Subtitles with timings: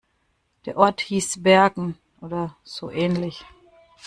[0.65, 3.45] Der Ort hieß Bergen oder so ähnlich.